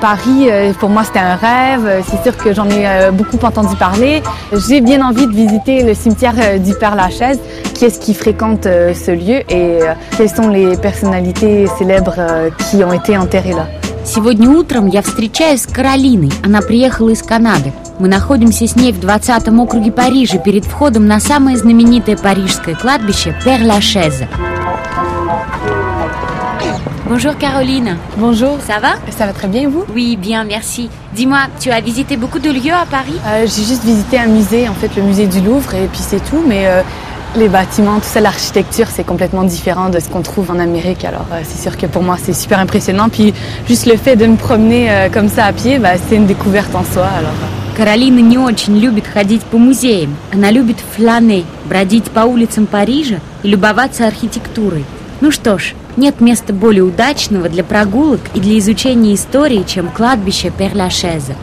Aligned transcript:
Paris, 0.00 0.48
euh, 0.50 0.72
pour 0.78 0.90
moi, 0.90 1.02
c'était 1.04 1.20
un 1.20 1.36
rêve. 1.36 1.86
Euh, 1.86 2.00
C'est 2.06 2.22
sûr 2.22 2.36
que 2.36 2.52
j'en 2.52 2.68
ai 2.68 2.86
euh, 2.86 3.10
beaucoup 3.10 3.38
entendu 3.42 3.74
parler. 3.76 4.22
J'ai 4.52 4.80
bien 4.82 5.00
envie 5.06 5.26
de 5.26 5.32
visiter 5.32 5.82
le 5.82 5.94
cimetière 5.94 6.34
euh, 6.38 6.58
du 6.58 6.74
Père-Lachaise. 6.74 7.40
Qui 7.74 7.86
est-ce 7.86 7.98
qui 8.00 8.12
fréquente 8.12 8.66
euh, 8.66 8.92
ce 8.94 9.12
lieu 9.12 9.40
et 9.48 9.80
euh, 9.82 9.94
quelles 10.16 10.28
sont 10.28 10.48
les 10.48 10.76
personnalités 10.76 11.66
célèbres 11.78 12.16
euh, 12.18 12.50
qui 12.70 12.84
ont 12.84 12.92
été 12.92 13.16
enterrées 13.16 13.54
là? 13.54 13.66
Сегодня 14.04 14.50
утром 14.50 14.86
я 14.88 15.00
встречаюсь 15.00 15.62
с 15.62 15.66
Каролиной. 15.66 16.30
Она 16.44 16.60
приехала 16.60 17.08
из 17.08 17.22
Канады. 17.22 17.72
Мы 17.98 18.08
находимся 18.08 18.66
с 18.66 18.76
ней 18.76 18.92
в 18.92 18.98
20-м 19.00 19.60
округе 19.60 19.90
Парижа 19.90 20.36
перед 20.36 20.66
входом 20.66 21.06
на 21.06 21.18
самое 21.20 21.56
знаменитое 21.56 22.18
парижское 22.18 22.74
кладбище 22.74 23.34
Пер-Лашезе. 23.42 24.28
Bonjour 27.08 27.36
Caroline. 27.36 27.96
Bonjour. 28.16 28.58
Ça 28.66 28.78
va 28.78 28.94
Ça 29.10 29.26
va 29.26 29.32
très 29.32 29.48
bien, 29.48 29.62
et 29.62 29.66
vous? 29.66 29.84
Oui, 29.94 30.16
bien, 30.16 30.44
merci. 30.44 30.88
Dis-moi, 31.14 31.38
tu 31.60 31.70
as 31.70 31.80
visité 31.80 32.16
beaucoup 32.16 32.38
de 32.38 32.50
lieux 32.50 32.72
à 32.72 32.86
Paris 32.86 33.14
Euh, 33.26 33.42
j'ai 33.42 33.64
juste 33.64 33.84
visité 33.84 34.18
un 34.18 34.26
musée, 34.26 34.68
en 34.68 34.74
fait, 34.74 34.90
le 34.96 35.02
musée 35.02 35.26
du 35.26 35.40
Louvre, 35.40 35.74
et 35.74 35.86
puis 35.86 36.00
c'est 36.00 36.22
tout. 36.30 36.42
Mais 36.46 36.66
euh, 36.66 36.82
les 37.36 37.48
bâtiments, 37.48 37.96
tout 37.96 38.06
ça, 38.06 38.20
l'architecture, 38.20 38.86
c'est 38.90 39.04
complètement 39.04 39.44
différent 39.44 39.88
de 39.88 39.98
ce 40.00 40.08
qu'on 40.08 40.22
trouve 40.22 40.50
en 40.50 40.58
Amérique. 40.58 41.04
Alors, 41.04 41.26
euh, 41.32 41.40
c'est 41.44 41.60
sûr 41.60 41.76
que 41.76 41.86
pour 41.86 42.02
moi, 42.02 42.16
c'est 42.22 42.32
super 42.32 42.58
impressionnant. 42.58 43.08
Puis, 43.08 43.34
juste 43.68 43.86
le 43.86 43.96
fait 43.96 44.16
de 44.16 44.26
me 44.26 44.36
promener 44.36 44.90
euh, 44.90 45.08
comme 45.08 45.28
ça 45.28 45.46
à 45.46 45.52
pied, 45.52 45.78
bah, 45.78 45.90
c'est 46.08 46.16
une 46.16 46.26
découverte 46.26 46.74
en 46.74 46.84
soi. 46.84 47.06
Alors, 47.06 47.30
euh, 47.42 47.76
Каролина 47.76 48.20
не 48.20 48.38
очень 48.38 48.78
любит 48.78 49.04
ходить 49.12 49.42
по 49.42 49.58
музеям. 49.58 50.14
Она 50.32 50.52
любит 50.52 50.76
флане, 50.94 51.42
бродить 51.68 52.04
по 52.04 52.20
улицам 52.20 52.66
Парижа 52.66 53.16
и 53.42 53.48
любоваться 53.48 54.06
архитектурой. 54.06 54.84
Ну 55.20 55.32
что 55.32 55.58
ж, 55.58 55.74
Нет 55.99 56.21
места 56.21 56.53
более 56.53 56.83
удачного 56.83 57.49
для 57.49 57.63
прогулок 57.63 58.21
и 58.33 58.39
для 58.39 58.57
изучения 58.57 59.13
истории, 59.13 59.63
чем 59.67 59.89
кладбище 59.89 60.51
Пер-Лашезе. 60.57 61.35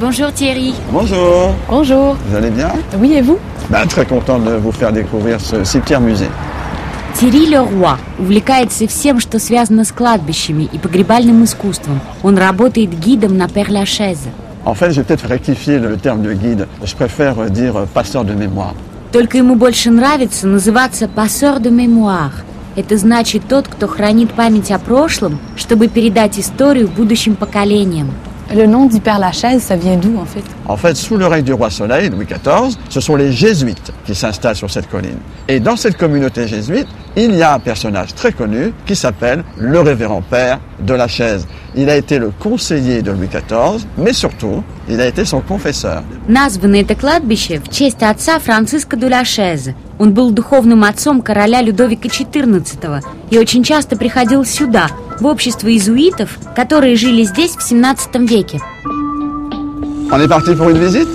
Bonjour 0.00 0.32
Thierry. 0.32 0.74
Bonjour, 0.90 1.54
bonjour. 1.68 2.16
vous 2.26 2.36
allez 2.36 2.50
bien 2.50 2.72
Oui, 2.98 3.12
et 3.12 3.20
vous 3.22 3.38
Ben, 3.68 3.86
Très 3.86 4.06
content 4.06 4.38
de 4.38 4.52
vous 4.56 4.72
faire 4.72 4.92
découvrir 4.92 5.38
ce 5.40 5.62
cimetière-musée. 5.62 6.30
Тири 7.20 7.44
Леруа 7.46 7.98
увлекается 8.18 8.86
всем, 8.86 9.20
что 9.20 9.38
связано 9.38 9.84
с 9.84 9.92
кладбищами 9.92 10.68
и 10.72 10.78
погребальным 10.78 11.44
искусством. 11.44 12.00
Он 12.22 12.38
работает 12.38 12.98
гидом 12.98 13.36
на 13.36 13.46
Пер-Лашезе. 13.46 14.30
En 14.64 14.74
fait, 14.74 14.90
je 14.92 15.00
vais 15.00 15.04
peut-être 15.04 15.26
rectifier 15.26 15.78
le 15.78 15.96
terme 15.96 16.22
de 16.22 16.32
guide. 16.32 16.66
Je 16.82 16.94
préfère 16.94 17.34
dire 17.50 17.76
euh, 17.76 17.86
passeur 17.86 18.24
de 18.24 18.32
mémoire. 18.34 18.74
Только 19.12 19.38
ему 19.38 19.56
больше 19.56 19.90
нравится 19.90 20.46
называться 20.46 21.08
«пассeur 21.08 21.60
de 21.60 21.68
mémoire». 21.70 22.32
Это 22.75 22.97
значит 22.97 23.43
тот, 23.47 23.67
кто 23.67 23.87
хранит 23.87 24.33
память 24.33 24.71
о 24.71 24.79
прошлом, 24.79 25.39
чтобы 25.55 25.87
передать 25.87 26.37
историю 26.37 26.87
будущим 26.89 27.35
поколениям. 27.35 28.11
Le 28.53 28.67
nom 28.67 28.85
du 28.85 28.99
Père 28.99 29.17
Lachaise, 29.17 29.63
ça 29.63 29.75
vient 29.75 29.97
d'où, 29.97 30.17
en 30.19 30.25
fait 30.25 30.43
En 30.67 30.77
fait, 30.77 30.95
sous 30.95 31.17
le 31.17 31.25
règne 31.25 31.43
du 31.43 31.53
roi 31.53 31.71
Soleil, 31.71 32.09
Louis 32.09 32.25
XIV, 32.25 32.77
ce 32.89 32.99
sont 32.99 33.15
les 33.15 33.31
jésuites 33.31 33.91
qui 34.05 34.13
s'installent 34.13 34.55
sur 34.55 34.69
cette 34.69 34.87
colline. 34.87 35.17
Et 35.47 35.59
dans 35.59 35.75
cette 35.75 35.97
communauté 35.97 36.47
jésuite, 36.47 36.87
il 37.15 37.33
y 37.33 37.41
a 37.41 37.55
un 37.55 37.59
personnage 37.59 38.13
très 38.13 38.31
connu 38.31 38.71
qui 38.85 38.95
s'appelle 38.95 39.43
le 39.57 39.79
révérend 39.79 40.21
père 40.21 40.59
de 40.79 40.93
la 40.93 41.07
chaise. 41.07 41.47
Il 41.75 41.89
a 41.89 41.95
été 41.95 42.19
le 42.19 42.29
conseiller 42.39 43.01
de 43.01 43.11
Louis 43.11 43.27
XIV, 43.27 43.83
mais 43.97 44.13
surtout, 44.13 44.63
il 44.87 45.01
a 45.01 45.07
été 45.07 45.25
son 45.25 45.41
confesseur. 45.41 46.03
Названо 46.27 46.75
это 46.75 46.95
кладбище 46.95 47.59
в 47.59 47.69
честь 47.69 48.03
отца 48.03 48.39
Франциска 48.39 48.95
де 48.95 49.07
Лашезе. 49.07 49.75
Он 50.00 50.14
был 50.14 50.30
духовным 50.30 50.84
отцом 50.84 51.20
короля 51.20 51.60
Людовика 51.60 52.08
XIV 52.08 53.04
и 53.28 53.38
очень 53.38 53.62
часто 53.62 53.96
приходил 53.96 54.46
сюда, 54.46 54.86
в 55.20 55.26
общество 55.26 55.68
иезуитов, 55.68 56.38
которые 56.56 56.96
жили 56.96 57.22
здесь 57.24 57.54
в 57.54 57.62
17 57.62 58.16
веке. 58.20 58.58
On 60.10 60.18
est 60.18 60.26
parti 60.26 60.56
pour 60.56 60.70
une 60.70 60.78
visite 60.78 61.06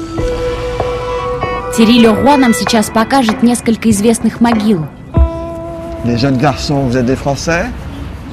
Тири 1.76 1.98
Леруа 1.98 2.38
нам 2.38 2.54
сейчас 2.54 2.92
покажет 2.92 3.42
несколько 3.42 3.90
известных 3.90 4.40
могил. 4.40 4.86
Les 6.06 6.18
jeunes 6.18 6.38
garçons, 6.38 6.88
vous 6.88 6.96
êtes 6.96 7.08
des 7.08 7.16
Français 7.16 7.66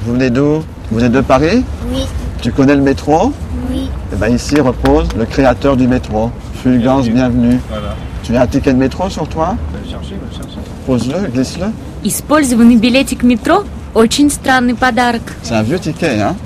Vous 0.05 0.13
venez 0.13 0.29
d'où 0.29 0.63
Vous 0.91 1.03
êtes 1.03 1.11
de 1.11 1.21
Paris 1.21 1.65
Oui. 1.91 2.05
Tu 2.43 2.51
connais 2.51 2.75
le 2.75 2.83
métro 2.83 3.33
Oui. 3.71 3.89
Eh 4.13 4.15
bien 4.17 4.27
ici 4.27 4.61
repose 4.61 5.07
le 5.17 5.25
créateur 5.25 5.75
du 5.75 5.87
métro. 5.87 6.29
Fulgence, 6.63 7.09
bienvenue. 7.09 7.59
Tu 8.23 8.37
as 8.37 8.43
un 8.43 8.47
ticket 8.47 8.71
de 8.71 8.77
métro 8.77 9.09
sur 9.09 9.27
toi 9.27 9.57
Pose-le, 10.85 11.27
glisse-le. 11.27 11.65
Использованный 12.05 12.77
билетик 12.77 13.23
метро– 13.23 13.65
очень 13.93 14.29
странный 14.29 14.73
подарок. 14.73 15.23
C'est 15.43 15.55
un 15.55 15.63
vieux 15.63 15.77
ticket, 15.77 16.21
hein 16.21 16.37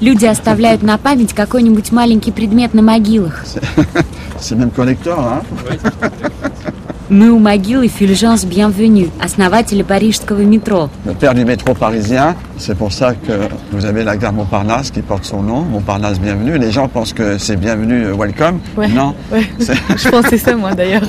Люди 0.00 0.26
оставляют 0.26 0.82
на 0.82 0.98
память 0.98 1.32
какой-нибудь 1.32 1.92
маленький 1.92 2.32
предмет 2.32 2.74
на 2.74 2.82
могилах. 2.82 3.44
C'est 4.40 4.54
même 4.56 4.70
collector, 4.70 5.16
hein 5.16 5.42
Мы 7.08 7.30
у 7.30 7.38
могилы 7.38 7.86
Фюльжанс 7.86 8.44
Bienvenue, 8.44 9.10
основателя 9.22 9.84
парижского 9.84 10.40
метро. 10.40 10.90
Le 11.04 11.12
père 11.14 11.34
du 11.34 11.44
métro 11.44 11.72
parisien, 11.72 12.34
c'est 12.58 12.76
pour 12.76 12.92
ça 12.92 13.14
que 13.14 13.48
vous 13.70 13.84
avez 13.84 14.02
la 14.02 14.16
gare 14.16 14.32
Montparnasse 14.32 14.90
qui 14.90 15.02
porte 15.02 15.24
son 15.24 15.40
nom, 15.40 15.60
Montparnasse 15.62 16.18
Bienvenue. 16.18 16.58
Les 16.58 16.72
gens 16.72 16.88
pensent 16.88 17.12
que 17.12 17.38
c'est 17.38 17.56
Bienvenue, 17.56 18.06
euh, 18.06 18.14
Welcome. 18.16 18.58
Ouais. 18.76 18.88
Non, 18.88 19.14
Ouais. 19.30 19.44
Je 19.60 20.08
pensais 20.08 20.36
ça, 20.36 20.56
moi, 20.56 20.72
d'ailleurs. 20.74 21.02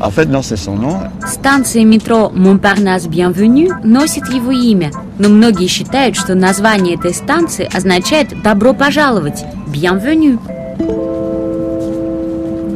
en 0.00 0.10
fait, 0.10 0.24
non, 0.26 0.40
c'est 0.40 0.56
son 0.56 0.76
nom. 0.76 0.98
Станция 1.26 1.84
метро 1.84 2.32
Montparnasse 2.34 3.06
Bienvenue 3.06 3.68
носит 3.84 4.26
его 4.28 4.50
имя, 4.50 4.90
но 5.18 5.28
многие 5.28 5.66
считают, 5.66 6.16
что 6.16 6.34
название 6.34 6.94
этой 6.94 7.12
станции 7.12 7.68
означает 7.70 8.28
«добро 8.42 8.72
пожаловать»– 8.72 9.44
Bienvenue. 9.68 10.38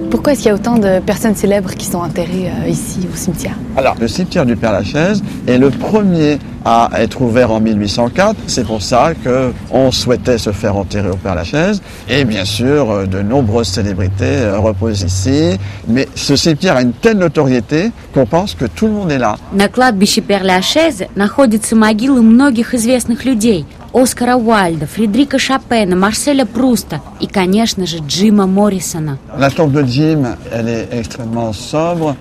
Pourquoi 0.10 0.34
est-ce 0.34 0.42
qu'il 0.42 0.50
y 0.50 0.52
a 0.52 0.56
autant 0.56 0.78
de 0.78 1.00
personnes 1.00 1.36
célèbres 1.36 1.72
qui 1.74 1.86
sont 1.86 1.98
enterrées 1.98 2.52
euh, 2.64 2.70
ici, 2.70 3.00
au 3.12 3.16
cimetière 3.16 3.56
Alors, 3.76 3.96
le 4.00 4.08
cimetière 4.08 4.46
du 4.46 4.56
Père-Lachaise 4.56 5.24
est 5.48 5.58
le 5.58 5.70
premier 5.70 6.38
à 6.66 6.90
être 6.98 7.22
ouvert 7.22 7.52
en 7.52 7.60
1804. 7.60 8.36
C'est 8.48 8.66
pour 8.66 8.82
ça 8.82 9.14
que 9.24 9.52
on 9.72 9.92
souhaitait 9.92 10.38
se 10.38 10.52
faire 10.52 10.78
enterrer 10.78 11.10
au 11.10 11.16
Père-Lachaise. 11.16 11.82
Et 12.08 12.26
bien 12.26 12.46
sûr, 12.46 12.92
euh, 12.92 13.06
de 13.06 13.22
nombreuses 13.22 13.68
célébrités 13.68 14.24
euh, 14.24 14.60
reposent 14.60 15.02
ici. 15.02 15.58
Mais 15.88 16.08
ce 16.16 16.36
cimetière 16.36 16.78
a 16.78 16.82
une 16.82 16.94
telle 16.94 17.18
notoriété 17.18 17.92
qu'on 18.14 18.26
pense 18.26 18.56
que 18.56 18.66
tout 18.66 18.88
le 18.88 18.94
monde 18.94 19.12
est 19.12 19.20
là. 19.20 19.36
На 19.54 19.68
кладбище 19.68 20.22
Перлашезе 20.22 21.10
находятся 21.16 21.76
могилы 21.76 22.22
многих 22.22 22.74
известных 22.74 23.26
людей – 23.26 23.77
Оскара 23.98 24.36
Уальда, 24.38 24.88
Фредерика 24.88 25.38
Шопена, 25.38 25.96
Марселя 25.96 26.46
Пруста 26.46 27.02
и, 27.20 27.28
конечно 27.28 27.86
же, 27.86 27.98
Джима 28.00 28.48
Моррисона. 28.48 29.18
La 29.38 29.50
tombe 29.50 29.72
de 29.72 29.84
Jim, 29.86 30.36
elle 30.52 30.68
est 30.68 30.88
extrêmement 30.92 31.54
sobre. 31.54 32.16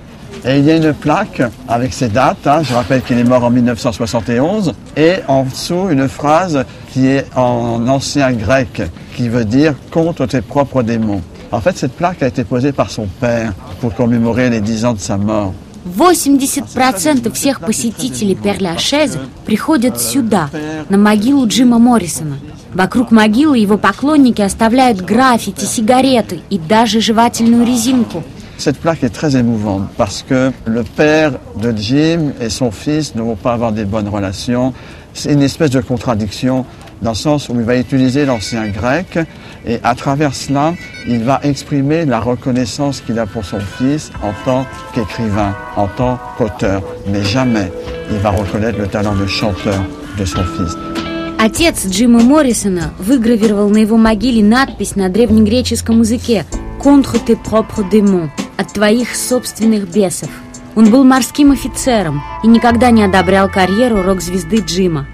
Et 0.44 0.58
il 0.58 0.64
y 0.64 0.70
a 0.72 0.76
une 0.76 0.92
plaque 0.92 1.40
avec 1.68 1.94
ses 1.94 2.08
dates. 2.08 2.46
hein. 2.46 2.62
Je 2.62 2.74
rappelle 2.74 3.02
qu'il 3.02 3.16
est 3.16 3.24
mort 3.24 3.44
en 3.44 3.50
1971. 3.50 4.74
Et 4.96 5.16
en 5.28 5.44
dessous, 5.44 5.88
une 5.90 6.08
phrase 6.08 6.64
qui 6.92 7.06
est 7.06 7.26
en 7.36 7.86
ancien 7.86 8.32
grec, 8.32 8.82
qui 9.14 9.28
veut 9.28 9.44
dire « 9.44 9.90
contre 9.92 10.26
tes 10.26 10.40
propres 10.40 10.82
démons ». 10.82 11.52
En 11.52 11.60
fait, 11.60 11.76
cette 11.76 11.92
plaque 11.92 12.22
a 12.22 12.26
été 12.26 12.44
posée 12.44 12.72
par 12.72 12.90
son 12.90 13.06
père 13.20 13.52
pour 13.80 13.94
commémorer 13.94 14.50
les 14.50 14.60
10 14.60 14.84
ans 14.84 14.94
de 14.94 14.98
sa 14.98 15.16
mort. 15.16 15.52
80% 15.87 17.31
всех 17.33 17.61
посетителей 17.61 18.35
Перлашезе 18.35 19.19
приходят 19.45 20.01
сюда, 20.01 20.49
на 20.89 20.97
могилу 20.97 21.47
Джима 21.47 21.79
Моррисона. 21.79 22.37
Вокруг 22.73 23.11
могилы 23.11 23.57
его 23.57 23.77
поклонники 23.77 24.41
оставляют 24.41 25.01
граффити, 25.01 25.65
сигареты 25.65 26.41
и 26.49 26.59
даже 26.59 27.01
жевательную 27.01 27.65
резинку. 27.65 28.23
Cette 28.57 28.79
plaque 28.79 29.03
est 29.03 29.13
très 29.13 29.35
émouvante 29.35 29.87
parce 29.97 30.23
que 30.27 30.51
le 30.65 30.83
père 30.83 31.33
de 31.61 31.71
Jim 31.77 32.31
et 32.41 32.49
son 32.49 32.71
fils 32.71 33.13
ne 33.13 33.21
vont 33.21 33.35
pas 33.35 33.53
avoir 33.53 33.71
des 33.71 33.85
bonnes 33.85 34.09
relations. 34.09 34.73
C'est 35.13 35.31
une 35.33 35.43
espèce 35.43 35.69
de 35.69 35.81
contradiction 35.81 36.65
dans 37.02 37.10
le 37.10 37.16
sens 37.16 37.48
où 37.48 37.54
il 37.54 37.62
va 37.62 37.76
utiliser 37.76 38.24
l'ancien 38.24 38.68
grec 38.68 39.18
et 39.66 39.78
à 39.82 39.94
travers 39.94 40.34
cela, 40.34 40.74
il 41.06 41.24
va 41.24 41.40
exprimer 41.42 42.04
la 42.04 42.20
reconnaissance 42.20 43.00
qu'il 43.00 43.18
a 43.18 43.26
pour 43.26 43.44
son 43.44 43.60
fils 43.60 44.10
en 44.22 44.32
tant 44.44 44.64
qu'écrivain, 44.94 45.54
en 45.76 45.88
tant 45.88 46.18
qu'auteur. 46.38 46.82
Mais 47.08 47.22
jamais 47.24 47.70
il 48.10 48.18
va 48.18 48.30
reconnaître 48.30 48.78
le 48.78 48.86
talent 48.86 49.14
de 49.14 49.26
chanteur 49.26 49.80
de 50.18 50.24
son 50.24 50.44
fils. 50.44 50.76
Отец 51.38 51.88
Джима 51.88 52.20
Моррисона 52.20 52.92
выгравировал 53.00 53.68
на 53.68 53.78
его 53.78 53.96
могиле 53.96 54.44
надпись 54.44 54.94
на 54.94 55.08
древнегреческом 55.08 56.00
языке 56.00 56.44
«Contre 56.80 57.18
tes 57.18 57.36
propres 57.36 57.82
démons» – 57.90 58.56
«От 58.56 58.72
твоих 58.74 59.16
собственных 59.16 59.88
бесов». 59.88 60.30
Он 60.76 60.88
был 60.90 61.02
морским 61.02 61.50
офицером 61.50 62.22
и 62.44 62.46
никогда 62.46 62.92
не 62.92 63.02
одобрял 63.02 63.48
карьеру 63.48 64.02
рок-звезды 64.02 64.58
Джима. 64.58 65.08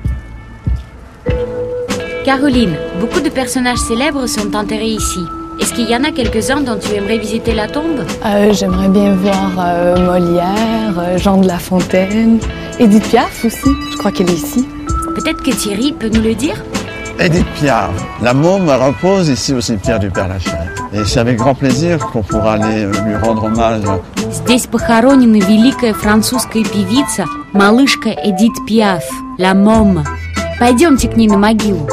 Caroline, 2.24 2.76
beaucoup 3.00 3.20
de 3.20 3.28
personnages 3.28 3.78
célèbres 3.78 4.26
sont 4.26 4.54
enterrés 4.54 4.90
ici. 5.02 5.20
Est-ce 5.60 5.72
qu'il 5.74 5.90
y 5.90 5.96
en 5.96 6.04
a 6.04 6.12
quelques-uns 6.12 6.60
dont 6.60 6.78
tu 6.80 6.94
aimerais 6.94 7.18
visiter 7.18 7.52
la 7.52 7.66
tombe 7.66 8.04
Euh, 8.24 8.52
J'aimerais 8.52 8.88
bien 8.88 9.14
voir 9.14 9.50
euh, 9.58 9.96
Molière, 9.96 10.94
euh, 10.98 11.18
Jean 11.18 11.38
de 11.40 11.46
La 11.48 11.58
Fontaine, 11.58 12.38
Edith 12.78 13.08
Piaf 13.08 13.44
aussi, 13.44 13.70
je 13.92 13.96
crois 13.96 14.12
qu'elle 14.12 14.30
est 14.30 14.34
ici. 14.34 14.66
Peut-être 15.16 15.42
que 15.42 15.50
Thierry 15.50 15.92
peut 15.92 16.10
nous 16.12 16.22
le 16.22 16.34
dire 16.34 16.54
Edith 17.18 17.46
Piaf, 17.58 17.90
la 18.22 18.32
môme 18.34 18.68
repose 18.70 19.28
ici 19.28 19.52
au 19.52 19.60
cimetière 19.60 19.98
du 19.98 20.10
Père 20.10 20.28
Lachaise. 20.28 20.54
Et 20.92 21.04
c'est 21.04 21.18
avec 21.18 21.36
grand 21.36 21.54
plaisir 21.54 21.98
qu'on 21.98 22.22
pourra 22.22 22.52
aller 22.54 22.84
euh, 22.84 22.92
lui 23.04 23.16
rendre 23.16 23.44
hommage. 23.44 23.82
Здесь 24.30 24.66
похоронена 24.68 25.38
великая 25.44 25.92
французская 25.92 26.62
певица, 26.62 27.24
малышка 27.52 28.10
Эдит 28.10 28.52
Пиаф, 28.66 29.04
Ла 29.38 29.54
Мома. 29.54 30.04
Пойдемте 30.65 31.09
к 31.09 31.17
ней 31.17 31.27
на 31.27 31.35
могилу. 31.35 31.85